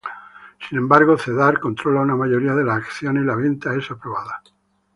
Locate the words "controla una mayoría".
1.59-2.55